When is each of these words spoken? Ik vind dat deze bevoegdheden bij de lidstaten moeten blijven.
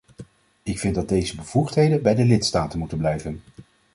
Ik 0.63 0.79
vind 0.79 0.95
dat 0.95 1.09
deze 1.09 1.35
bevoegdheden 1.35 2.01
bij 2.01 2.15
de 2.15 2.25
lidstaten 2.25 2.79
moeten 2.79 2.97
blijven. 2.97 3.41